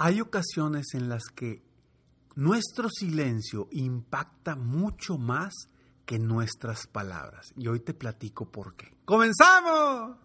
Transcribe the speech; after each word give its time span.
Hay 0.00 0.20
ocasiones 0.20 0.94
en 0.94 1.08
las 1.08 1.24
que 1.34 1.60
nuestro 2.36 2.88
silencio 2.88 3.66
impacta 3.72 4.54
mucho 4.54 5.18
más 5.18 5.52
que 6.06 6.20
nuestras 6.20 6.86
palabras. 6.86 7.52
Y 7.56 7.66
hoy 7.66 7.80
te 7.80 7.94
platico 7.94 8.48
por 8.48 8.76
qué. 8.76 8.94
¡Comenzamos! 9.04 10.16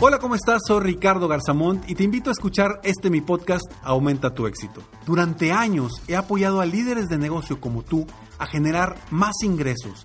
Hola, 0.00 0.18
¿cómo 0.20 0.34
estás? 0.34 0.60
Soy 0.66 0.80
Ricardo 0.80 1.28
Garzamont 1.28 1.88
y 1.88 1.94
te 1.94 2.02
invito 2.02 2.30
a 2.30 2.32
escuchar 2.32 2.80
este 2.82 3.10
mi 3.10 3.20
podcast 3.20 3.64
Aumenta 3.82 4.34
tu 4.34 4.48
éxito. 4.48 4.82
Durante 5.06 5.52
años 5.52 6.02
he 6.08 6.16
apoyado 6.16 6.60
a 6.60 6.66
líderes 6.66 7.08
de 7.08 7.18
negocio 7.18 7.60
como 7.60 7.84
tú 7.84 8.08
a 8.38 8.46
generar 8.46 8.96
más 9.10 9.34
ingresos, 9.44 10.04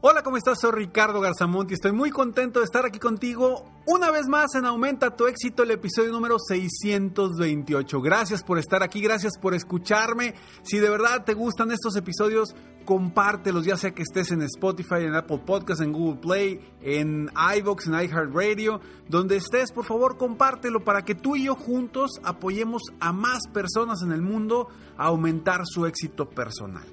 Hola, 0.00 0.22
¿cómo 0.22 0.36
estás? 0.36 0.60
Soy 0.60 0.70
Ricardo 0.70 1.20
Garzamont 1.20 1.68
y 1.72 1.74
estoy 1.74 1.90
muy 1.90 2.10
contento 2.10 2.60
de 2.60 2.66
estar 2.66 2.86
aquí 2.86 3.00
contigo 3.00 3.64
una 3.84 4.12
vez 4.12 4.28
más 4.28 4.54
en 4.54 4.64
Aumenta 4.64 5.16
tu 5.16 5.26
éxito, 5.26 5.64
el 5.64 5.72
episodio 5.72 6.12
número 6.12 6.38
628. 6.38 8.00
Gracias 8.00 8.44
por 8.44 8.60
estar 8.60 8.84
aquí, 8.84 9.00
gracias 9.00 9.36
por 9.36 9.54
escucharme. 9.54 10.36
Si 10.62 10.78
de 10.78 10.88
verdad 10.88 11.24
te 11.24 11.34
gustan 11.34 11.72
estos 11.72 11.96
episodios, 11.96 12.54
compártelos, 12.84 13.64
ya 13.64 13.76
sea 13.76 13.90
que 13.90 14.02
estés 14.02 14.30
en 14.30 14.42
Spotify, 14.42 15.00
en 15.00 15.16
Apple 15.16 15.42
Podcasts, 15.44 15.82
en 15.82 15.92
Google 15.92 16.20
Play, 16.20 16.60
en 16.80 17.28
iVoox, 17.56 17.88
en 17.88 17.94
iHeartRadio, 17.94 18.80
donde 19.08 19.36
estés, 19.36 19.72
por 19.72 19.84
favor, 19.84 20.16
compártelo 20.16 20.84
para 20.84 21.02
que 21.02 21.16
tú 21.16 21.34
y 21.34 21.46
yo 21.46 21.56
juntos 21.56 22.20
apoyemos 22.22 22.82
a 23.00 23.12
más 23.12 23.48
personas 23.52 24.02
en 24.02 24.12
el 24.12 24.22
mundo 24.22 24.68
a 24.96 25.06
aumentar 25.06 25.62
su 25.64 25.86
éxito 25.86 26.30
personal. 26.30 26.86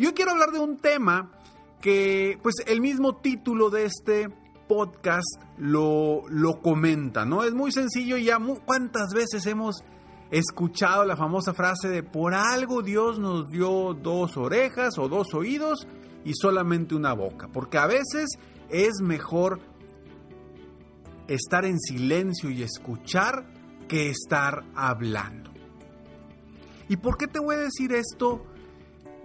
Yo 0.00 0.14
quiero 0.14 0.32
hablar 0.32 0.50
de 0.50 0.58
un 0.58 0.78
tema 0.78 1.30
que 1.80 2.38
pues 2.42 2.56
el 2.66 2.80
mismo 2.80 3.16
título 3.16 3.70
de 3.70 3.84
este 3.86 4.28
podcast 4.68 5.42
lo, 5.58 6.22
lo 6.28 6.60
comenta, 6.60 7.24
¿no? 7.24 7.42
Es 7.42 7.54
muy 7.54 7.72
sencillo 7.72 8.16
ya 8.16 8.38
cuántas 8.64 9.12
veces 9.12 9.46
hemos 9.46 9.82
escuchado 10.30 11.04
la 11.04 11.16
famosa 11.16 11.54
frase 11.54 11.88
de 11.88 12.02
por 12.02 12.34
algo 12.34 12.82
Dios 12.82 13.18
nos 13.18 13.48
dio 13.48 13.94
dos 13.94 14.36
orejas 14.36 14.96
o 14.98 15.08
dos 15.08 15.34
oídos 15.34 15.88
y 16.24 16.34
solamente 16.34 16.94
una 16.94 17.14
boca, 17.14 17.48
porque 17.48 17.78
a 17.78 17.86
veces 17.86 18.28
es 18.68 19.00
mejor 19.02 19.60
estar 21.26 21.64
en 21.64 21.78
silencio 21.80 22.50
y 22.50 22.62
escuchar 22.62 23.46
que 23.88 24.10
estar 24.10 24.64
hablando. 24.74 25.50
¿Y 26.88 26.96
por 26.96 27.16
qué 27.16 27.26
te 27.26 27.38
voy 27.38 27.56
a 27.56 27.58
decir 27.58 27.92
esto? 27.92 28.44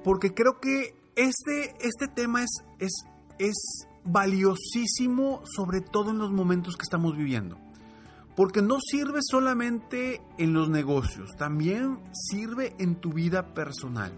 Porque 0.03 0.33
creo 0.33 0.59
que 0.59 0.95
este, 1.15 1.75
este 1.79 2.07
tema 2.07 2.43
es, 2.43 2.63
es, 2.79 3.05
es 3.39 3.87
valiosísimo, 4.03 5.41
sobre 5.45 5.81
todo 5.81 6.11
en 6.11 6.19
los 6.19 6.31
momentos 6.31 6.75
que 6.75 6.83
estamos 6.83 7.17
viviendo. 7.17 7.57
Porque 8.35 8.61
no 8.61 8.79
sirve 8.79 9.19
solamente 9.21 10.21
en 10.37 10.53
los 10.53 10.69
negocios, 10.69 11.31
también 11.37 11.99
sirve 12.11 12.75
en 12.79 12.95
tu 12.95 13.13
vida 13.13 13.53
personal. 13.53 14.11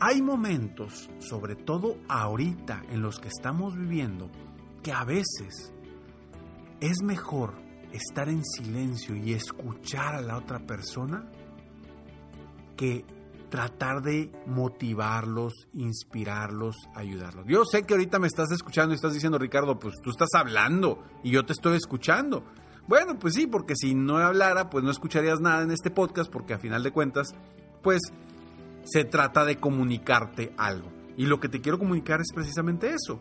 Hay 0.00 0.22
momentos, 0.22 1.08
sobre 1.18 1.54
todo 1.54 1.96
ahorita 2.08 2.82
en 2.90 3.00
los 3.00 3.18
que 3.18 3.28
estamos 3.28 3.76
viviendo, 3.76 4.30
que 4.82 4.92
a 4.92 5.04
veces 5.04 5.72
es 6.80 7.02
mejor 7.02 7.54
estar 7.92 8.28
en 8.28 8.44
silencio 8.44 9.16
y 9.16 9.32
escuchar 9.32 10.14
a 10.14 10.20
la 10.20 10.36
otra 10.36 10.60
persona 10.60 11.30
que 12.76 13.04
tratar 13.50 14.02
de 14.02 14.30
motivarlos, 14.46 15.68
inspirarlos, 15.72 16.76
ayudarlos. 16.94 17.46
Yo 17.46 17.64
sé 17.64 17.84
que 17.84 17.94
ahorita 17.94 18.18
me 18.18 18.26
estás 18.26 18.50
escuchando 18.50 18.92
y 18.92 18.96
estás 18.96 19.14
diciendo, 19.14 19.38
Ricardo, 19.38 19.78
pues 19.78 19.94
tú 20.02 20.10
estás 20.10 20.28
hablando 20.34 21.02
y 21.22 21.30
yo 21.30 21.44
te 21.44 21.52
estoy 21.52 21.76
escuchando. 21.76 22.44
Bueno, 22.86 23.18
pues 23.18 23.34
sí, 23.34 23.46
porque 23.46 23.74
si 23.76 23.94
no 23.94 24.16
hablara, 24.16 24.70
pues 24.70 24.84
no 24.84 24.90
escucharías 24.90 25.40
nada 25.40 25.62
en 25.62 25.70
este 25.70 25.90
podcast, 25.90 26.30
porque 26.30 26.54
a 26.54 26.58
final 26.58 26.82
de 26.82 26.90
cuentas, 26.90 27.34
pues 27.82 28.00
se 28.84 29.04
trata 29.04 29.44
de 29.44 29.56
comunicarte 29.56 30.54
algo. 30.56 30.90
Y 31.16 31.26
lo 31.26 31.40
que 31.40 31.48
te 31.48 31.60
quiero 31.60 31.78
comunicar 31.78 32.20
es 32.20 32.32
precisamente 32.34 32.90
eso. 32.90 33.20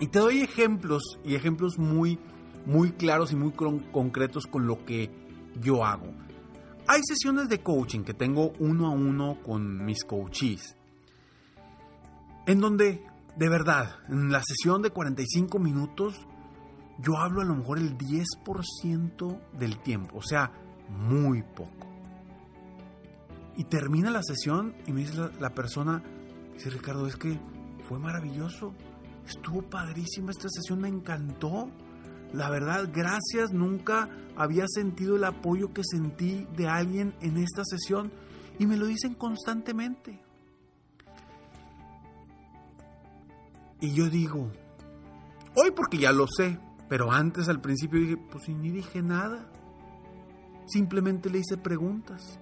Y 0.00 0.08
te 0.08 0.18
doy 0.18 0.42
ejemplos, 0.42 1.02
y 1.24 1.34
ejemplos 1.34 1.78
muy, 1.78 2.18
muy 2.66 2.92
claros 2.92 3.32
y 3.32 3.36
muy 3.36 3.52
concretos 3.52 4.46
con 4.46 4.66
lo 4.66 4.84
que 4.84 5.10
yo 5.60 5.84
hago. 5.84 6.12
Hay 6.86 7.00
sesiones 7.02 7.48
de 7.48 7.62
coaching 7.62 8.00
que 8.00 8.12
tengo 8.12 8.52
uno 8.58 8.86
a 8.88 8.90
uno 8.90 9.38
con 9.42 9.84
mis 9.84 10.04
coaches, 10.04 10.76
en 12.46 12.60
donde, 12.60 13.02
de 13.36 13.48
verdad, 13.48 13.96
en 14.08 14.30
la 14.30 14.42
sesión 14.42 14.82
de 14.82 14.90
45 14.90 15.58
minutos, 15.58 16.14
yo 16.98 17.16
hablo 17.16 17.40
a 17.40 17.44
lo 17.44 17.54
mejor 17.54 17.78
el 17.78 17.96
10% 17.96 19.40
del 19.58 19.78
tiempo, 19.80 20.18
o 20.18 20.22
sea, 20.22 20.52
muy 20.90 21.42
poco. 21.42 21.88
Y 23.56 23.64
termina 23.64 24.10
la 24.10 24.22
sesión 24.22 24.74
y 24.86 24.92
me 24.92 25.00
dice 25.00 25.16
la, 25.16 25.30
la, 25.40 25.54
persona, 25.54 26.02
dice 26.52 26.68
Ricardo, 26.68 27.06
es 27.06 27.16
que 27.16 27.40
fue 27.88 27.98
maravilloso, 27.98 28.74
estuvo 29.26 29.62
padrísima 29.62 30.32
esta 30.32 30.48
sesión, 30.50 30.80
me 30.80 30.88
encantó. 30.88 31.70
La 32.34 32.50
verdad, 32.50 32.90
gracias, 32.92 33.52
nunca 33.52 34.08
había 34.36 34.64
sentido 34.66 35.14
el 35.14 35.22
apoyo 35.22 35.72
que 35.72 35.82
sentí 35.84 36.48
de 36.56 36.66
alguien 36.66 37.14
en 37.20 37.36
esta 37.36 37.62
sesión 37.64 38.10
y 38.58 38.66
me 38.66 38.76
lo 38.76 38.86
dicen 38.86 39.14
constantemente. 39.14 40.20
Y 43.80 43.94
yo 43.94 44.10
digo, 44.10 44.50
hoy 45.54 45.70
porque 45.76 45.98
ya 45.98 46.10
lo 46.10 46.26
sé, 46.26 46.58
pero 46.88 47.12
antes 47.12 47.48
al 47.48 47.60
principio 47.60 48.00
dije, 48.00 48.16
pues 48.16 48.48
ni 48.48 48.70
dije 48.70 49.00
nada. 49.00 49.48
Simplemente 50.66 51.30
le 51.30 51.38
hice 51.38 51.56
preguntas. 51.56 52.40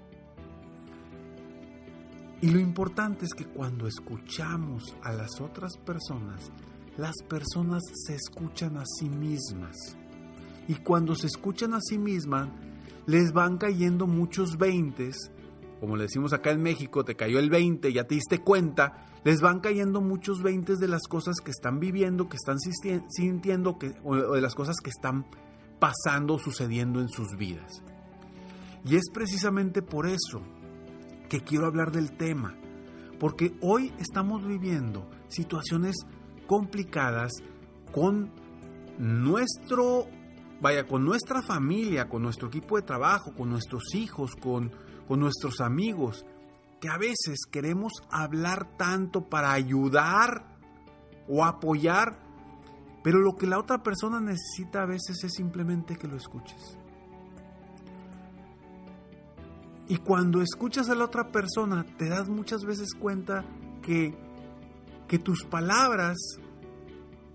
Y 2.40 2.48
lo 2.48 2.60
importante 2.60 3.26
es 3.26 3.34
que 3.34 3.44
cuando 3.44 3.86
escuchamos 3.86 4.96
a 5.02 5.12
las 5.12 5.38
otras 5.38 5.76
personas, 5.76 6.50
las 6.96 7.16
personas 7.28 7.82
se 8.06 8.14
escuchan 8.14 8.76
a 8.76 8.84
sí 8.84 9.08
mismas. 9.08 9.76
Y 10.68 10.74
cuando 10.76 11.14
se 11.14 11.26
escuchan 11.26 11.74
a 11.74 11.80
sí 11.80 11.98
mismas, 11.98 12.48
les 13.06 13.32
van 13.32 13.58
cayendo 13.58 14.06
muchos 14.06 14.58
veintes, 14.58 15.30
como 15.80 15.96
le 15.96 16.04
decimos 16.04 16.32
acá 16.32 16.50
en 16.50 16.62
México, 16.62 17.04
te 17.04 17.16
cayó 17.16 17.38
el 17.38 17.50
20, 17.50 17.92
ya 17.92 18.04
te 18.04 18.14
diste 18.14 18.38
cuenta, 18.38 19.06
les 19.24 19.40
van 19.40 19.60
cayendo 19.60 20.00
muchos 20.00 20.42
veintes 20.42 20.78
de 20.78 20.88
las 20.88 21.02
cosas 21.08 21.36
que 21.44 21.50
están 21.50 21.80
viviendo, 21.80 22.28
que 22.28 22.36
están 22.36 22.58
sintiendo, 22.60 23.78
que, 23.78 23.94
o 24.04 24.34
de 24.34 24.40
las 24.40 24.54
cosas 24.54 24.76
que 24.82 24.90
están 24.90 25.26
pasando, 25.80 26.38
sucediendo 26.38 27.00
en 27.00 27.08
sus 27.08 27.36
vidas. 27.36 27.82
Y 28.84 28.96
es 28.96 29.10
precisamente 29.12 29.82
por 29.82 30.06
eso 30.06 30.42
que 31.28 31.40
quiero 31.40 31.66
hablar 31.66 31.90
del 31.90 32.12
tema, 32.12 32.54
porque 33.18 33.54
hoy 33.60 33.92
estamos 33.98 34.46
viviendo 34.46 35.08
situaciones 35.28 35.96
complicadas 36.52 37.32
con 37.94 38.30
nuestro, 38.98 40.06
vaya, 40.60 40.86
con 40.86 41.02
nuestra 41.02 41.40
familia, 41.40 42.10
con 42.10 42.20
nuestro 42.20 42.48
equipo 42.48 42.76
de 42.76 42.82
trabajo, 42.82 43.32
con 43.34 43.48
nuestros 43.48 43.94
hijos, 43.94 44.36
con, 44.36 44.70
con 45.08 45.18
nuestros 45.18 45.62
amigos, 45.62 46.26
que 46.78 46.90
a 46.90 46.98
veces 46.98 47.46
queremos 47.50 47.94
hablar 48.10 48.76
tanto 48.76 49.30
para 49.30 49.50
ayudar 49.54 50.58
o 51.26 51.42
apoyar, 51.42 52.18
pero 53.02 53.20
lo 53.20 53.34
que 53.34 53.46
la 53.46 53.58
otra 53.58 53.82
persona 53.82 54.20
necesita 54.20 54.82
a 54.82 54.86
veces 54.86 55.24
es 55.24 55.32
simplemente 55.32 55.96
que 55.96 56.06
lo 56.06 56.18
escuches. 56.18 56.76
Y 59.88 59.96
cuando 59.96 60.42
escuchas 60.42 60.90
a 60.90 60.94
la 60.94 61.06
otra 61.06 61.32
persona, 61.32 61.86
te 61.96 62.10
das 62.10 62.28
muchas 62.28 62.62
veces 62.66 62.92
cuenta 62.92 63.42
que, 63.80 64.14
que 65.12 65.18
tus 65.18 65.44
palabras 65.44 66.16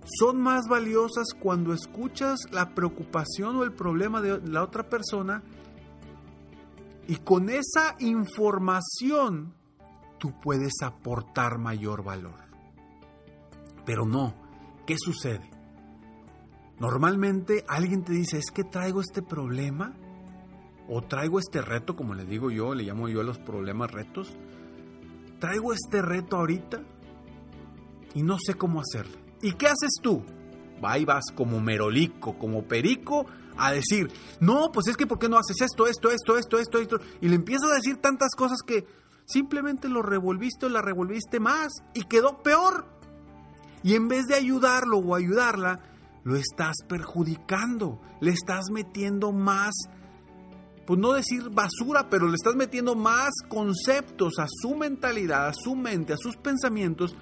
son 0.04 0.42
más 0.42 0.68
valiosas 0.68 1.28
cuando 1.40 1.74
escuchas 1.74 2.40
la 2.50 2.74
preocupación 2.74 3.56
o 3.56 3.64
el 3.64 3.72
problema 3.72 4.20
de 4.20 4.42
la 4.50 4.64
otra 4.64 4.90
persona 4.90 5.44
y 7.08 7.18
con 7.18 7.52
esa 7.52 7.96
información 8.00 9.54
tú 10.18 10.34
puedes 10.42 10.82
aportar 10.82 11.60
mayor 11.60 12.04
valor. 12.04 12.40
Pero 13.86 14.08
no, 14.08 14.34
¿qué 14.88 14.96
sucede? 14.98 15.48
Normalmente 16.80 17.64
alguien 17.68 18.04
te 18.04 18.14
dice, 18.14 18.40
es 18.40 18.50
que 18.50 18.64
traigo 18.64 19.02
este 19.02 19.22
problema 19.22 19.94
o 20.90 21.04
traigo 21.04 21.38
este 21.38 21.62
reto, 21.62 21.96
como 21.96 22.16
le 22.16 22.26
digo 22.26 22.50
yo, 22.50 22.74
le 22.74 22.86
llamo 22.86 23.08
yo 23.08 23.22
a 23.22 23.24
los 23.24 23.38
problemas 23.38 23.92
retos. 23.92 24.36
Traigo 25.40 25.74
este 25.74 26.02
reto 26.02 26.38
ahorita 26.38 26.82
y 28.14 28.24
no 28.24 28.38
sé 28.40 28.56
cómo 28.56 28.82
hacerlo. 28.82 29.18
¿Y 29.42 29.54
qué 29.54 29.68
haces 29.68 29.92
tú? 30.02 30.24
Va 30.84 30.98
y 30.98 31.06
vas 31.06 31.26
como 31.36 31.60
merolico, 31.60 32.38
como 32.38 32.64
perico, 32.64 33.26
a 33.58 33.72
decir, 33.72 34.12
no, 34.40 34.72
pues 34.72 34.88
es 34.88 34.98
que 34.98 35.08
¿por 35.08 35.20
qué 35.20 35.30
no 35.30 35.38
haces 35.38 35.62
esto, 35.62 35.88
esto, 35.88 36.12
esto, 36.12 36.38
esto, 36.38 36.60
esto, 36.60 36.80
esto? 36.80 37.00
Y 37.22 37.28
le 37.28 37.36
empiezas 37.36 37.72
a 37.72 37.76
decir 37.76 37.98
tantas 37.98 38.36
cosas 38.36 38.60
que 38.66 38.86
simplemente 39.26 39.90
lo 39.90 40.02
revolviste 40.02 40.68
o 40.68 40.70
la 40.70 40.82
revolviste 40.82 41.40
más 41.40 41.74
y 41.94 42.04
quedó 42.04 42.42
peor. 42.44 42.86
Y 43.84 43.96
en 43.96 44.08
vez 44.08 44.26
de 44.28 44.36
ayudarlo 44.36 44.98
o 45.00 45.16
ayudarla, 45.16 45.82
lo 46.24 46.36
estás 46.36 46.76
perjudicando, 46.88 48.02
le 48.20 48.32
estás 48.32 48.66
metiendo 48.72 49.32
más 49.32 49.74
pues 50.88 51.02
no 51.02 51.12
decir 51.12 51.50
basura, 51.50 52.10
pero 52.10 52.30
le 52.30 52.36
estás 52.36 52.56
metiendo 52.56 52.96
más 52.96 53.32
conceptos 53.50 54.40
a 54.40 54.46
su 54.48 54.74
mentalidad, 54.74 55.50
a 55.50 55.54
su 55.54 55.76
mente, 55.76 56.14
a 56.14 56.18
sus 56.18 56.38
pensamientos, 56.38 57.14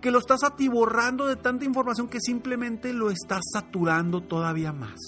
que 0.00 0.10
lo 0.10 0.18
estás 0.18 0.44
atiborrando 0.44 1.26
de 1.26 1.36
tanta 1.36 1.64
información 1.64 2.08
que 2.08 2.20
simplemente 2.20 2.92
lo 2.92 3.10
estás 3.10 3.42
saturando 3.52 4.22
todavía 4.22 4.72
más. 4.72 4.98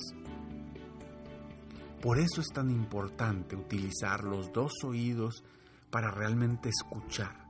Por 2.03 2.19
eso 2.19 2.41
es 2.41 2.49
tan 2.49 2.71
importante 2.71 3.57
utilizar 3.57 4.25
los 4.25 4.53
dos 4.53 4.73
oídos 4.85 5.45
para 5.91 6.11
realmente 6.11 6.71
escuchar. 6.71 7.47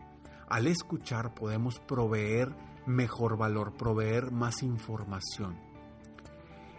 Al 0.48 0.66
escuchar 0.66 1.34
podemos 1.34 1.78
proveer 1.78 2.54
mejor 2.86 3.36
valor, 3.36 3.74
proveer 3.74 4.32
más 4.32 4.62
información. 4.62 5.56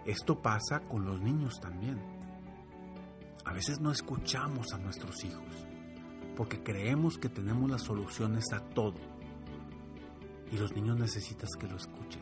Esto 0.06 0.42
pasa 0.42 0.82
con 0.82 1.06
los 1.06 1.22
niños 1.22 1.60
también 1.62 2.22
a 3.46 3.54
veces 3.54 3.80
no 3.80 3.92
escuchamos 3.92 4.74
a 4.74 4.78
nuestros 4.78 5.24
hijos 5.24 5.68
porque 6.38 6.64
creemos 6.64 7.18
que 7.18 7.28
tenemos 7.28 7.70
las 7.70 7.82
soluciones 7.82 8.46
a 8.54 8.62
todo. 8.62 8.96
Y 10.52 10.58
los 10.58 10.74
niños 10.74 10.98
necesitas 10.98 11.50
que 11.60 11.68
lo 11.68 11.78
escuchen. 11.78 12.22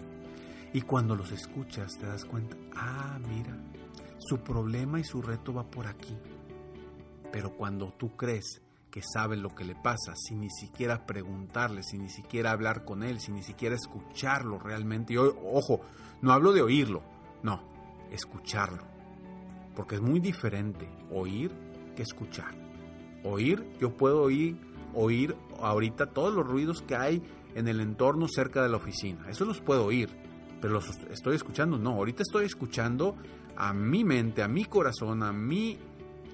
Y 0.73 0.81
cuando 0.81 1.15
los 1.15 1.31
escuchas 1.31 1.97
te 1.97 2.05
das 2.05 2.25
cuenta, 2.25 2.55
ah, 2.75 3.19
mira, 3.27 3.57
su 4.19 4.39
problema 4.39 4.99
y 4.99 5.03
su 5.03 5.21
reto 5.21 5.53
va 5.53 5.63
por 5.63 5.87
aquí. 5.87 6.15
Pero 7.31 7.55
cuando 7.55 7.91
tú 7.91 8.15
crees 8.15 8.61
que 8.91 9.01
sabes 9.01 9.39
lo 9.39 9.49
que 9.49 9.65
le 9.65 9.75
pasa, 9.75 10.13
sin 10.15 10.41
ni 10.41 10.49
siquiera 10.49 11.05
preguntarle, 11.05 11.83
sin 11.83 12.03
ni 12.03 12.09
siquiera 12.09 12.51
hablar 12.51 12.85
con 12.85 13.03
él, 13.03 13.19
sin 13.19 13.35
ni 13.35 13.43
siquiera 13.43 13.75
escucharlo 13.75 14.59
realmente, 14.59 15.13
y 15.13 15.17
ojo, 15.17 15.81
no 16.21 16.31
hablo 16.31 16.53
de 16.53 16.61
oírlo, 16.61 17.03
no, 17.43 17.61
escucharlo 18.11 18.89
porque 19.79 19.95
es 19.95 20.01
muy 20.01 20.19
diferente 20.19 20.89
oír 21.09 21.53
que 21.95 22.03
escuchar. 22.03 22.53
Oír, 23.23 23.65
yo 23.79 23.95
puedo 23.95 24.23
oír, 24.23 24.57
oír 24.93 25.37
ahorita 25.61 26.07
todos 26.07 26.33
los 26.33 26.45
ruidos 26.45 26.81
que 26.81 26.97
hay 26.97 27.23
en 27.55 27.67
el 27.67 27.79
entorno 27.79 28.27
cerca 28.27 28.61
de 28.61 28.69
la 28.69 28.77
oficina. 28.77 29.29
Eso 29.29 29.45
los 29.45 29.61
puedo 29.61 29.85
oír, 29.85 30.09
pero 30.61 30.73
los 30.73 30.89
estoy 31.09 31.35
escuchando. 31.35 31.77
No, 31.77 31.91
ahorita 31.91 32.23
estoy 32.23 32.45
escuchando 32.45 33.15
a 33.55 33.73
mi 33.73 34.03
mente, 34.03 34.43
a 34.43 34.47
mi 34.47 34.65
corazón, 34.65 35.23
a 35.23 35.31
mi 35.31 35.77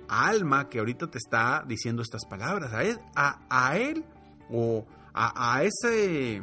alma 0.07 0.69
que 0.69 0.79
ahorita 0.79 1.07
te 1.07 1.17
está 1.17 1.63
diciendo 1.67 2.01
estas 2.01 2.25
palabras. 2.25 2.71
A 2.73 3.77
él, 3.77 4.06
o 4.50 4.85
a, 5.13 5.56
a 5.56 5.63
ese 5.63 6.41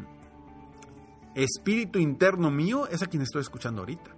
espíritu 1.34 1.98
interno 1.98 2.50
mío 2.50 2.86
es 2.88 3.02
a 3.02 3.06
quien 3.06 3.22
estoy 3.22 3.42
escuchando 3.42 3.82
ahorita. 3.82 4.10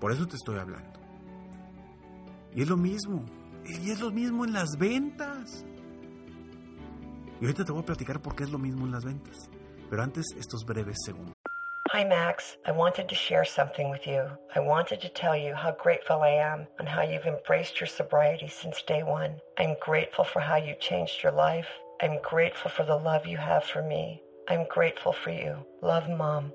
Por 0.00 0.12
eso 0.12 0.26
te 0.26 0.36
estoy 0.36 0.58
hablando. 0.58 1.00
Y 2.54 2.62
es 2.62 2.68
lo 2.68 2.76
mismo. 2.76 3.24
Y 3.64 3.90
es 3.90 4.00
lo 4.00 4.10
mismo 4.10 4.44
en 4.44 4.52
las 4.52 4.76
ventas. 4.78 5.64
Y 7.40 7.44
ahorita 7.44 7.64
te 7.64 7.72
voy 7.72 7.82
a 7.82 7.86
platicar 7.86 8.20
por 8.20 8.34
qué 8.34 8.44
es 8.44 8.50
lo 8.50 8.58
mismo 8.58 8.84
en 8.84 8.92
las 8.92 9.04
ventas. 9.04 9.50
Pero 9.92 10.04
antes, 10.04 10.24
estos 10.38 10.64
breves 10.64 11.04
segundos. 11.04 11.34
Hi, 11.90 12.02
Max. 12.02 12.56
I 12.64 12.72
wanted 12.72 13.10
to 13.10 13.14
share 13.14 13.44
something 13.44 13.90
with 13.90 14.06
you. 14.06 14.22
I 14.56 14.60
wanted 14.60 15.02
to 15.02 15.10
tell 15.10 15.36
you 15.36 15.54
how 15.54 15.72
grateful 15.72 16.22
I 16.22 16.30
am 16.30 16.66
and 16.78 16.88
how 16.88 17.02
you've 17.02 17.26
embraced 17.26 17.78
your 17.78 17.88
sobriety 17.88 18.48
since 18.48 18.80
day 18.80 19.02
one. 19.02 19.38
I'm 19.58 19.76
grateful 19.82 20.24
for 20.24 20.40
how 20.40 20.56
you 20.56 20.74
changed 20.80 21.22
your 21.22 21.32
life. 21.32 21.68
I'm 22.00 22.22
grateful 22.22 22.70
for 22.70 22.84
the 22.84 22.96
love 22.96 23.26
you 23.26 23.36
have 23.36 23.64
for 23.64 23.82
me. 23.82 24.22
I'm 24.48 24.64
grateful 24.70 25.12
for 25.12 25.30
you. 25.30 25.58
Love, 25.82 26.08
Mom. 26.08 26.54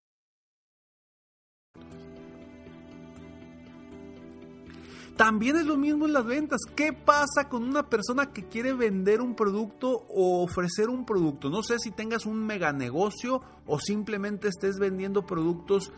También 5.21 5.55
es 5.55 5.67
lo 5.67 5.77
mismo 5.77 6.07
en 6.07 6.13
las 6.13 6.25
ventas. 6.25 6.61
¿Qué 6.75 6.93
pasa 6.93 7.47
con 7.47 7.63
una 7.63 7.87
persona 7.87 8.33
que 8.33 8.45
quiere 8.45 8.73
vender 8.73 9.21
un 9.21 9.35
producto 9.35 10.03
o 10.09 10.41
ofrecer 10.41 10.89
un 10.89 11.05
producto? 11.05 11.51
No 11.51 11.61
sé 11.61 11.77
si 11.77 11.91
tengas 11.91 12.25
un 12.25 12.43
mega 12.43 12.73
negocio 12.73 13.39
o 13.67 13.77
simplemente 13.79 14.47
estés 14.47 14.79
vendiendo 14.79 15.27
productos 15.27 15.91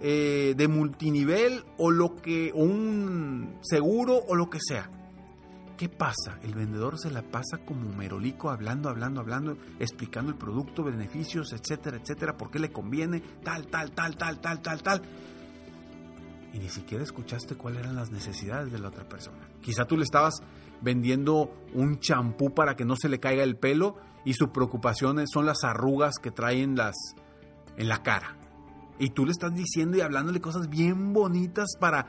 eh, 0.00 0.54
de 0.56 0.68
multinivel 0.68 1.66
o 1.76 1.90
lo 1.90 2.16
que 2.16 2.50
o 2.54 2.62
un 2.62 3.58
seguro 3.60 4.16
o 4.26 4.34
lo 4.34 4.48
que 4.48 4.58
sea. 4.58 4.88
¿Qué 5.82 5.88
pasa? 5.88 6.38
El 6.44 6.54
vendedor 6.54 6.96
se 6.96 7.10
la 7.10 7.22
pasa 7.22 7.58
como 7.66 7.92
merolico 7.92 8.50
hablando, 8.50 8.88
hablando, 8.88 9.20
hablando, 9.20 9.56
explicando 9.80 10.30
el 10.30 10.38
producto, 10.38 10.84
beneficios, 10.84 11.52
etcétera, 11.52 11.96
etcétera, 11.96 12.36
por 12.36 12.52
qué 12.52 12.60
le 12.60 12.70
conviene, 12.70 13.18
tal, 13.42 13.66
tal, 13.66 13.90
tal, 13.90 14.16
tal, 14.16 14.40
tal, 14.40 14.62
tal, 14.62 14.80
tal 14.80 15.02
y 16.52 16.60
ni 16.60 16.68
siquiera 16.68 17.02
escuchaste 17.02 17.56
cuáles 17.56 17.80
eran 17.80 17.96
las 17.96 18.12
necesidades 18.12 18.70
de 18.70 18.78
la 18.78 18.90
otra 18.90 19.08
persona. 19.08 19.48
Quizá 19.60 19.84
tú 19.84 19.96
le 19.96 20.04
estabas 20.04 20.34
vendiendo 20.82 21.52
un 21.74 21.98
champú 21.98 22.54
para 22.54 22.76
que 22.76 22.84
no 22.84 22.94
se 22.94 23.08
le 23.08 23.18
caiga 23.18 23.42
el 23.42 23.56
pelo 23.56 23.96
y 24.24 24.34
su 24.34 24.52
preocupación 24.52 25.26
son 25.26 25.46
las 25.46 25.64
arrugas 25.64 26.14
que 26.22 26.30
traen 26.30 26.76
las 26.76 26.94
en 27.76 27.88
la 27.88 28.04
cara. 28.04 28.36
Y 29.00 29.10
tú 29.10 29.24
le 29.24 29.32
estás 29.32 29.52
diciendo 29.52 29.96
y 29.96 30.00
hablándole 30.00 30.40
cosas 30.40 30.68
bien 30.68 31.12
bonitas 31.12 31.70
para 31.80 32.06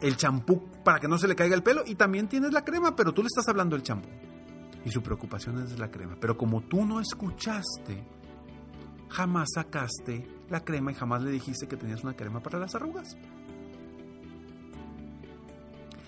el 0.00 0.16
champú 0.16 0.62
para 0.84 1.00
que 1.00 1.08
no 1.08 1.18
se 1.18 1.28
le 1.28 1.34
caiga 1.34 1.54
el 1.54 1.62
pelo 1.62 1.82
y 1.86 1.94
también 1.94 2.28
tienes 2.28 2.52
la 2.52 2.64
crema, 2.64 2.94
pero 2.94 3.12
tú 3.12 3.22
le 3.22 3.26
estás 3.26 3.48
hablando 3.48 3.76
del 3.76 3.82
champú. 3.82 4.08
Y 4.84 4.90
su 4.90 5.02
preocupación 5.02 5.62
es 5.62 5.78
la 5.78 5.90
crema, 5.90 6.16
pero 6.20 6.36
como 6.36 6.62
tú 6.62 6.84
no 6.84 7.00
escuchaste, 7.00 8.04
jamás 9.08 9.48
sacaste 9.54 10.26
la 10.48 10.60
crema 10.60 10.92
y 10.92 10.94
jamás 10.94 11.22
le 11.22 11.30
dijiste 11.30 11.66
que 11.66 11.76
tenías 11.76 12.02
una 12.02 12.14
crema 12.14 12.40
para 12.40 12.58
las 12.58 12.74
arrugas. 12.74 13.16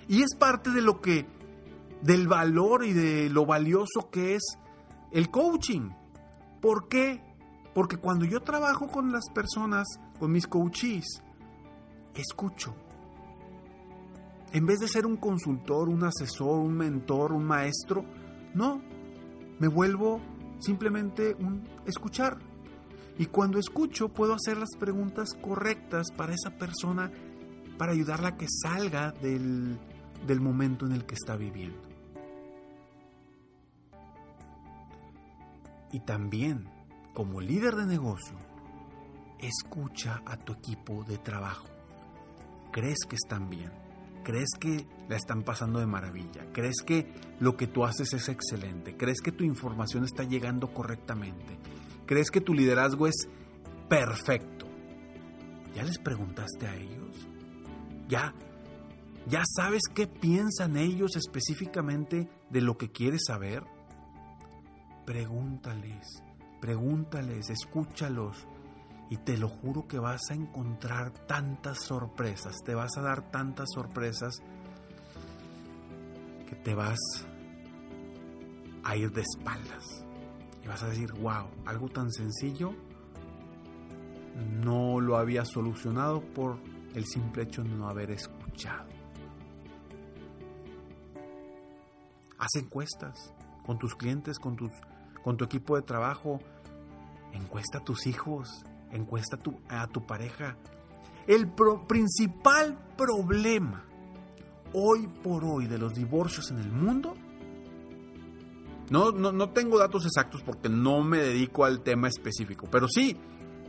Y 0.09 0.23
es 0.23 0.35
parte 0.39 0.71
de 0.71 0.83
lo 0.83 1.01
que, 1.01 1.27
del 2.03 2.27
valor 2.27 2.85
y 2.85 2.93
de 2.93 3.29
lo 3.31 3.47
valioso 3.47 4.11
que 4.11 4.35
es 4.35 4.43
el 5.13 5.31
coaching. 5.31 5.91
¿Por 6.61 6.89
qué? 6.89 7.23
Porque 7.75 7.97
cuando 7.97 8.25
yo 8.25 8.41
trabajo 8.41 8.89
con 8.89 9.13
las 9.13 9.31
personas, 9.31 9.87
con 10.19 10.33
mis 10.33 10.47
coaches, 10.47 11.23
escucho. 12.15 12.75
En 14.53 14.67
vez 14.67 14.81
de 14.81 14.89
ser 14.89 15.07
un 15.07 15.17
consultor, 15.17 15.89
un 15.89 16.03
asesor, 16.05 16.59
un 16.59 16.75
mentor, 16.75 17.33
un 17.33 17.45
maestro, 17.45 18.05
no, 18.53 18.81
me 19.61 19.69
vuelvo 19.69 20.21
simplemente 20.59 21.35
un 21.39 21.69
escuchar. 21.87 22.39
Y 23.17 23.27
cuando 23.27 23.59
escucho 23.59 24.09
puedo 24.09 24.35
hacer 24.35 24.57
las 24.57 24.71
preguntas 24.79 25.35
correctas 25.41 26.11
para 26.17 26.35
esa 26.35 26.57
persona, 26.57 27.13
para 27.79 27.93
ayudarla 27.93 28.31
a 28.31 28.37
que 28.37 28.47
salga 28.49 29.13
del, 29.13 29.79
del 30.27 30.41
momento 30.41 30.87
en 30.87 30.93
el 30.93 31.05
que 31.05 31.15
está 31.15 31.37
viviendo. 31.37 31.81
Y 35.93 36.01
también, 36.01 36.69
como 37.15 37.41
líder 37.41 37.75
de 37.77 37.87
negocio, 37.87 38.37
escucha 39.39 40.23
a 40.25 40.37
tu 40.37 40.55
equipo 40.55 41.05
de 41.05 41.19
trabajo. 41.19 41.69
¿Crees 42.73 42.99
que 43.09 43.17
están 43.17 43.49
bien? 43.51 43.80
¿Crees 44.23 44.51
que 44.59 44.87
la 45.09 45.17
están 45.17 45.43
pasando 45.43 45.81
de 45.81 45.87
maravilla? 45.87 46.47
¿Crees 46.53 46.83
que 46.85 47.13
lo 47.41 47.57
que 47.57 47.67
tú 47.67 47.85
haces 47.85 48.13
es 48.13 48.29
excelente? 48.29 48.97
¿Crees 48.97 49.21
que 49.21 49.33
tu 49.33 49.45
información 49.45 50.05
está 50.05 50.25
llegando 50.25 50.73
correctamente? 50.73 51.59
¿Crees 52.07 52.31
que 52.31 52.41
tu 52.41 52.55
liderazgo 52.55 53.07
es 53.07 53.29
perfecto? 53.89 54.67
¿Ya 55.75 55.85
les 55.85 55.99
preguntaste 55.99 56.67
a 56.67 56.77
ellos? 56.77 57.29
¿Ya 58.09 58.35
¿Ya 59.27 59.43
sabes 59.45 59.83
qué 59.95 60.07
piensan 60.07 60.77
ellos 60.77 61.15
específicamente 61.17 62.29
de 62.49 62.61
lo 62.61 62.77
que 62.77 62.91
quieres 62.91 63.23
saber? 63.27 63.63
Pregúntales, 65.05 66.23
pregúntales, 66.61 67.51
escúchalos 67.51 68.47
y 69.11 69.17
te 69.17 69.37
lo 69.37 69.49
juro 69.49 69.89
que 69.89 69.99
vas 69.99 70.31
a 70.31 70.35
encontrar 70.35 71.11
tantas 71.27 71.81
sorpresas, 71.81 72.55
te 72.65 72.77
vas 72.77 72.97
a 72.97 73.03
dar 73.03 73.29
tantas 73.31 73.69
sorpresas 73.75 74.41
que 76.49 76.55
te 76.55 76.75
vas 76.75 76.99
a 78.85 78.97
ir 78.97 79.11
de 79.11 79.23
espaldas 79.23 80.07
y 80.63 80.69
vas 80.69 80.83
a 80.85 80.89
decir, 80.89 81.13
wow, 81.15 81.49
algo 81.67 81.89
tan 81.89 82.11
sencillo 82.13 82.73
no 84.63 85.01
lo 85.01 85.17
había 85.17 85.45
solucionado 85.45 86.21
por 86.21 86.59
el 86.95 87.05
simple 87.05 87.43
hecho 87.43 87.65
de 87.65 87.71
no 87.71 87.89
haber 87.89 88.13
escuchado. 88.13 88.89
Haz 92.39 92.55
encuestas 92.55 93.35
con 93.67 93.79
tus 93.79 93.97
clientes, 93.97 94.39
con, 94.39 94.57
tus, 94.57 94.71
con 95.23 95.37
tu 95.37 95.45
equipo 95.45 95.77
de 95.77 95.83
trabajo. 95.83 96.41
Encuesta 97.33 97.79
a 97.79 97.85
tus 97.85 98.07
hijos, 98.07 98.65
encuesta 98.93 99.39
a 99.69 99.87
tu, 99.87 100.07
pareja. 100.07 100.57
El 101.27 101.49
principal 101.87 102.79
problema 102.97 103.85
hoy 104.73 105.09
por 105.23 105.45
hoy 105.45 105.67
de 105.67 105.79
los 105.79 105.95
divorcios 105.95 106.51
en 106.51 106.59
el 106.59 106.71
mundo, 106.71 107.15
no, 108.91 109.13
no, 109.13 109.33
no 109.33 109.51
tengo 109.51 109.79
datos 109.79 110.05
exactos 110.05 110.43
porque 110.43 110.69
no 110.69 111.03
me 111.03 111.19
dedico 111.19 111.65
al 111.65 111.83
tema 111.83 112.09
específico, 112.09 112.67
pero 112.71 112.89
sí 112.89 113.17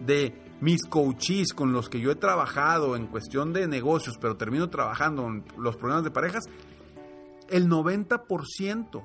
de 0.06 0.34
mis 0.62 0.84
coaches 0.86 1.54
con 1.54 1.74
los 1.74 1.90
que 1.90 2.00
yo 2.00 2.12
he 2.12 2.16
trabajado 2.16 2.96
en 2.96 3.08
cuestión 3.08 3.54
de 3.54 3.68
negocios, 3.68 4.18
pero 4.20 4.38
termino 4.38 4.70
trabajando 4.70 5.25
en 5.28 5.44
los 5.58 5.75
problemas 5.75 6.04
de 6.04 6.12
parejas, 6.12 6.46
el 7.50 7.68
90%, 7.68 9.04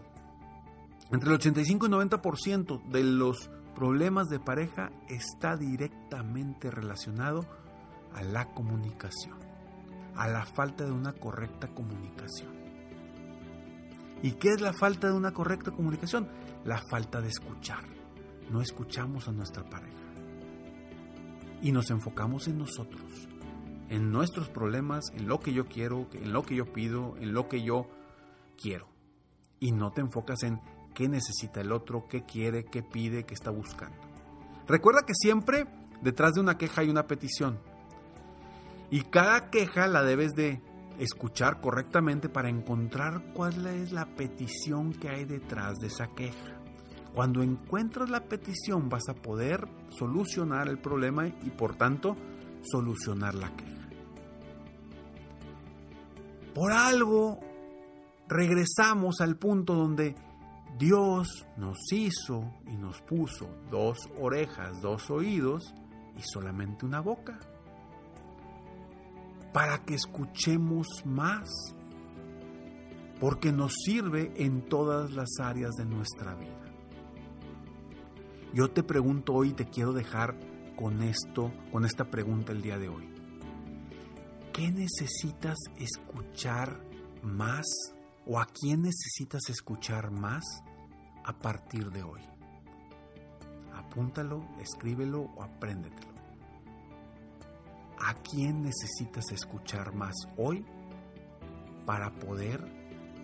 entre 1.13 1.29
el 1.29 1.35
85 1.35 1.87
y 1.87 1.89
90% 1.89 2.83
de 2.89 3.05
los 3.05 3.51
problemas 3.77 4.29
de 4.29 4.41
pareja 4.41 4.91
está 5.07 5.55
directamente 5.57 6.71
relacionado 6.71 7.47
a 8.15 8.23
la 8.23 8.47
comunicación, 8.55 9.39
a 10.17 10.27
la 10.29 10.47
falta 10.47 10.87
de 10.87 10.93
una 10.93 11.13
correcta 11.13 11.69
comunicación. 11.69 12.57
¿Y 14.23 14.33
qué 14.33 14.49
es 14.49 14.63
la 14.63 14.73
falta 14.73 15.09
de 15.09 15.13
una 15.13 15.33
correcta 15.33 15.73
comunicación? 15.73 16.27
La 16.65 16.81
falta 16.91 17.21
de 17.21 17.29
escuchar. 17.29 17.85
No 18.51 18.63
escuchamos 18.63 19.29
a 19.29 19.33
nuestra 19.33 19.63
pareja. 19.69 19.93
Y 21.61 21.71
nos 21.71 21.91
enfocamos 21.91 22.49
en 22.49 22.59
nosotros, 22.59 23.29
en 23.91 24.11
nuestros 24.11 24.49
problemas, 24.49 25.05
en 25.13 25.29
lo 25.29 25.39
que 25.41 25.53
yo 25.53 25.67
quiero, 25.67 26.09
en 26.15 26.33
lo 26.33 26.43
que 26.45 26.57
yo 26.57 26.73
pido, 26.73 27.15
en 27.19 27.35
lo 27.35 27.47
que 27.49 27.63
yo 27.63 27.89
quiero. 28.57 28.89
Y 29.61 29.73
no 29.73 29.93
te 29.93 30.01
enfocas 30.01 30.43
en 30.45 30.61
qué 30.97 31.09
necesita 31.11 31.61
el 31.61 31.73
otro, 31.73 32.09
qué 32.09 32.25
quiere, 32.25 32.65
qué 32.65 32.83
pide, 32.83 33.25
qué 33.25 33.35
está 33.35 33.51
buscando. 33.51 33.99
Recuerda 34.67 35.03
que 35.07 35.13
siempre 35.15 35.67
detrás 36.01 36.33
de 36.33 36.41
una 36.41 36.57
queja 36.57 36.81
hay 36.81 36.89
una 36.89 37.07
petición. 37.07 37.61
Y 38.91 39.03
cada 39.03 39.51
queja 39.51 39.89
la 39.89 40.03
debes 40.03 40.35
de 40.35 40.63
escuchar 40.99 41.61
correctamente 41.61 42.31
para 42.31 42.49
encontrar 42.49 43.35
cuál 43.35 43.67
es 43.67 43.93
la 43.93 44.07
petición 44.07 44.95
que 44.95 45.11
hay 45.11 45.27
detrás 45.27 45.77
de 45.81 45.89
esa 45.89 46.07
queja. 46.15 46.63
Cuando 47.15 47.43
encuentras 47.43 48.09
la 48.09 48.25
petición 48.25 48.89
vas 48.89 49.07
a 49.11 49.15
poder 49.15 49.69
solucionar 49.91 50.67
el 50.67 50.79
problema 50.79 51.29
y 51.29 51.51
por 51.51 51.77
tanto 51.77 52.17
solucionar 52.63 53.35
la 53.35 53.55
queja. 53.55 53.89
Por 56.55 56.73
algo 56.73 57.39
regresamos 58.29 59.21
al 59.21 59.37
punto 59.37 59.75
donde 59.75 60.15
Dios 60.79 61.47
nos 61.57 61.79
hizo 61.91 62.53
y 62.67 62.77
nos 62.77 63.01
puso 63.01 63.49
dos 63.71 63.97
orejas, 64.21 64.83
dos 64.83 65.11
oídos 65.11 65.75
y 66.19 66.23
solamente 66.23 66.85
una 66.85 67.01
boca. 67.01 67.39
Para 69.55 69.79
que 69.85 69.95
escuchemos 69.95 70.87
más. 71.07 71.49
Porque 73.19 73.53
nos 73.53 73.73
sirve 73.87 74.31
en 74.37 74.69
todas 74.69 75.13
las 75.13 75.41
áreas 75.41 75.71
de 75.77 75.87
nuestra 75.87 76.35
vida. 76.35 76.53
Yo 78.53 78.71
te 78.71 78.83
pregunto 78.83 79.33
hoy, 79.33 79.55
te 79.55 79.65
quiero 79.71 79.95
dejar 79.95 80.39
con 80.77 81.03
esto, 81.03 81.51
con 81.73 81.87
esta 81.87 82.11
pregunta 82.11 82.53
el 82.53 82.61
día 82.61 82.77
de 82.77 82.91
hoy. 82.91 83.09
¿Qué 84.53 84.71
necesitas 84.71 85.57
escuchar 85.79 86.85
más 87.23 87.65
o 88.27 88.39
a 88.39 88.47
quién 88.47 88.83
necesitas 88.83 89.49
escuchar 89.49 90.11
más 90.11 90.45
a 91.27 91.33
partir 91.35 91.91
de 91.91 92.03
hoy? 92.03 92.37
apúntalo, 93.97 94.45
escríbelo 94.61 95.23
o 95.37 95.43
apréndetelo. 95.43 96.13
¿A 97.99 98.13
quién 98.15 98.63
necesitas 98.63 99.33
escuchar 99.33 99.95
más 99.95 100.15
hoy 100.37 100.67
para 101.87 102.11
poder 102.11 102.61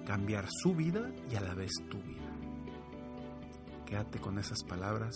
cambiar 0.07 0.47
su 0.49 0.75
vida 0.75 1.11
y 1.31 1.37
a 1.37 1.43
la 1.43 1.55
vez 1.55 1.73
tu 1.91 1.99
vida? 1.99 2.33
Quédate 3.85 4.19
con 4.19 4.39
esas 4.39 4.65
palabras 4.65 5.15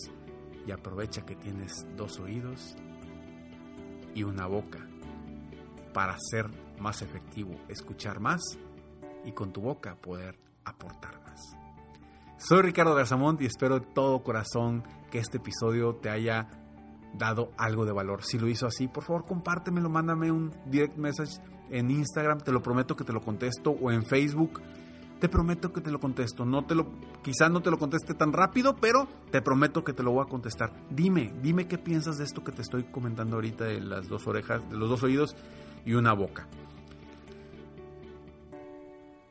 y 0.67 0.71
aprovecha 0.71 1.25
que 1.25 1.35
tienes 1.35 1.87
dos 1.95 2.19
oídos 2.19 2.75
y 4.13 4.21
una 4.21 4.45
boca 4.45 4.87
para 5.91 6.15
ser 6.19 6.45
más 6.79 7.01
efectivo, 7.01 7.55
escuchar 7.67 8.19
más 8.19 8.41
y 9.25 9.31
con 9.31 9.51
tu 9.51 9.61
boca 9.61 9.95
poder 9.95 10.37
aportar. 10.65 11.26
Soy 12.39 12.61
Ricardo 12.61 12.93
Garzamont 12.93 13.41
y 13.41 13.47
espero 13.47 13.79
de 13.79 13.85
todo 13.87 14.21
corazón 14.21 14.83
que 15.09 15.17
este 15.17 15.37
episodio 15.37 15.95
te 15.95 16.11
haya 16.11 16.47
dado 17.17 17.51
algo 17.57 17.83
de 17.83 17.91
valor. 17.91 18.23
Si 18.23 18.37
lo 18.37 18.47
hizo 18.47 18.67
así, 18.67 18.87
por 18.87 19.03
favor 19.03 19.25
compártemelo, 19.25 19.89
mándame 19.89 20.31
un 20.31 20.53
direct 20.67 20.97
message 20.97 21.41
en 21.71 21.89
Instagram, 21.89 22.39
te 22.39 22.51
lo 22.51 22.61
prometo 22.61 22.95
que 22.95 23.03
te 23.03 23.11
lo 23.11 23.21
contesto, 23.21 23.71
o 23.71 23.91
en 23.91 24.05
Facebook, 24.05 24.61
te 25.19 25.27
prometo 25.29 25.73
que 25.73 25.81
te 25.81 25.89
lo 25.89 25.99
contesto. 25.99 26.45
No 26.45 26.63
te 26.63 26.75
lo, 26.75 26.85
quizás 27.23 27.49
no 27.49 27.61
te 27.61 27.71
lo 27.71 27.79
conteste 27.79 28.13
tan 28.13 28.31
rápido, 28.31 28.75
pero 28.75 29.07
te 29.31 29.41
prometo 29.41 29.83
que 29.83 29.93
te 29.93 30.03
lo 30.03 30.11
voy 30.11 30.23
a 30.23 30.29
contestar. 30.29 30.71
Dime, 30.91 31.33
dime 31.41 31.67
qué 31.67 31.79
piensas 31.79 32.19
de 32.19 32.23
esto 32.23 32.43
que 32.43 32.51
te 32.51 32.61
estoy 32.61 32.83
comentando 32.83 33.37
ahorita 33.37 33.65
de 33.65 33.81
las 33.81 34.07
dos 34.07 34.27
orejas, 34.27 34.69
de 34.69 34.77
los 34.77 34.89
dos 34.91 35.01
oídos 35.01 35.35
y 35.85 35.95
una 35.95 36.13
boca. 36.13 36.47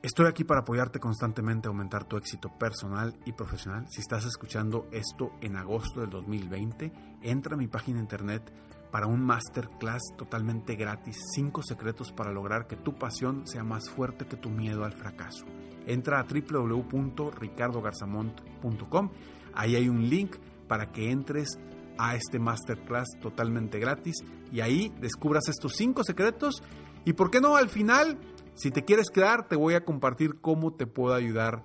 Estoy 0.07 0.27
aquí 0.27 0.45
para 0.45 0.61
apoyarte 0.61 1.01
constantemente 1.01 1.67
a 1.67 1.71
aumentar 1.71 2.05
tu 2.05 2.17
éxito 2.17 2.57
personal 2.57 3.19
y 3.25 3.33
profesional. 3.33 3.87
Si 3.91 4.01
estás 4.01 4.25
escuchando 4.25 4.87
esto 4.93 5.33
en 5.41 5.57
agosto 5.57 6.01
del 6.01 6.11
2020, 6.11 6.93
entra 7.23 7.55
a 7.55 7.59
mi 7.59 7.67
página 7.67 7.99
internet 7.99 8.53
para 8.93 9.09
un 9.09 9.21
masterclass 9.21 10.13
totalmente 10.17 10.77
gratis, 10.77 11.17
5 11.35 11.61
secretos 11.65 12.13
para 12.13 12.31
lograr 12.31 12.69
que 12.69 12.77
tu 12.77 12.95
pasión 12.95 13.49
sea 13.49 13.65
más 13.65 13.91
fuerte 13.91 14.27
que 14.27 14.37
tu 14.37 14.49
miedo 14.49 14.85
al 14.85 14.93
fracaso. 14.93 15.45
Entra 15.89 16.21
a 16.21 16.25
www.ricardogarzamont.com, 16.25 19.11
ahí 19.55 19.75
hay 19.75 19.89
un 19.89 20.09
link 20.09 20.37
para 20.69 20.93
que 20.93 21.11
entres 21.11 21.59
a 21.99 22.15
este 22.15 22.39
masterclass 22.39 23.09
totalmente 23.21 23.81
gratis 23.81 24.15
y 24.53 24.61
ahí 24.61 24.95
descubras 25.01 25.49
estos 25.49 25.75
5 25.75 26.05
secretos 26.05 26.63
y 27.05 27.15
por 27.15 27.33
qué 27.33 27.41
no 27.41 27.57
al 27.57 27.71
final 27.71 28.21
si 28.57 28.71
te 28.71 28.85
quieres 28.85 29.11
quedar, 29.11 29.49
te 29.49 29.55
voy 29.55 29.75
a 29.75 29.85
compartir 29.85 30.41
cómo 30.41 30.73
te 30.73 30.87
puedo 30.87 31.15
ayudar 31.15 31.63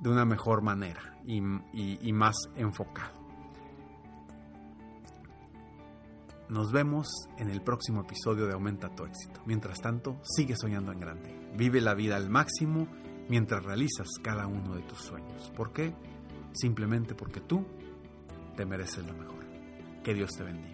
de 0.00 0.10
una 0.10 0.24
mejor 0.24 0.62
manera 0.62 1.18
y, 1.26 1.40
más 2.12 2.36
enfocado. 2.54 3.12
Nos 6.48 6.70
vemos 6.70 7.08
en 7.36 7.50
el 7.50 7.62
próximo 7.62 8.02
episodio 8.02 8.46
de 8.46 8.52
Aumenta 8.52 8.94
tu 8.94 9.04
éxito. 9.04 9.40
Mientras 9.44 9.80
tanto, 9.80 10.20
sigue 10.22 10.54
soñando 10.56 10.92
en 10.92 11.00
grande. 11.00 11.50
Vive 11.56 11.80
la 11.80 11.94
vida 11.94 12.16
al 12.16 12.30
máximo 12.30 12.86
mientras 13.28 13.64
realizas 13.64 14.06
cada 14.22 14.46
uno 14.46 14.76
de 14.76 14.82
tus 14.82 14.98
sueños. 14.98 15.50
¿Por 15.56 15.72
qué? 15.72 15.94
Simplemente 16.52 17.16
porque 17.16 17.40
tú 17.40 17.66
te 18.56 18.66
mereces 18.66 19.04
lo 19.04 19.14
mejor. 19.14 19.44
Que 20.04 20.14
Dios 20.14 20.30
te 20.36 20.44
bendiga. 20.44 20.73